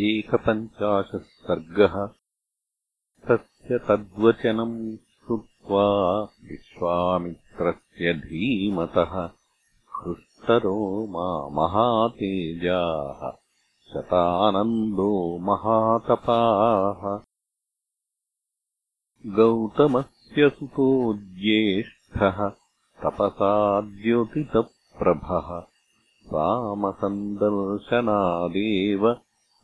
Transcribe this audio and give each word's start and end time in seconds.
एकपञ्चाशः 0.00 1.18
सर्गः 1.18 1.94
तस्य 3.28 3.78
तद्वचनम् 3.78 4.76
श्रुत्वा 4.96 5.86
विश्वामित्रस्य 6.20 8.14
धीमतः 8.14 9.12
हृष्टरो 9.96 10.78
मा 11.06 11.26
महातेजाः 11.48 13.20
शतानन्दो 13.92 15.10
महातपाः। 15.38 17.02
गौतमस्य 19.26 20.48
सुतो 20.48 20.88
ज्येष्ठः 21.14 22.38
तपसाद्योतितप्रभः 23.04 25.48
रामसन्दर्शनादेव 26.34 29.14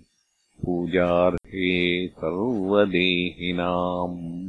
पूजार्हे 0.66 2.08
सर्वदेहिनाम् 2.08 4.49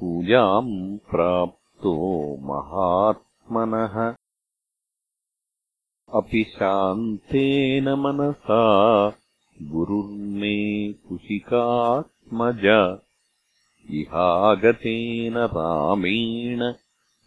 पूजाम् 0.00 0.98
प्राप्तो 1.10 2.36
महात्मनः। 2.36 4.14
अपि 6.14 6.44
शान्तेन 6.44 7.88
मनसा 7.88 9.12
गुरुर्मे 9.62 10.92
कुशिकात्मज। 10.92 12.98
इहागतेन 13.90 15.38
रामेण 15.38 16.72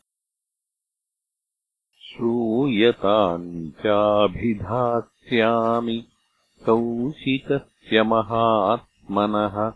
श्रूयताम् 2.00 3.70
चाभिधास्यामि 5.26 6.05
कौशिकस्य 6.67 8.02
महात्मनः 8.02 9.73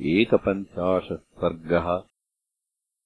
एकपञ्चाशत् 0.02 1.20
सर्गः 1.20 2.13